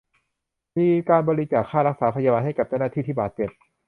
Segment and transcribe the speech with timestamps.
[0.77, 3.49] มีการบริจาคค่ารักษาพยาบาลให้กับเจ้าหน้าที่ที่บาดเจ็บ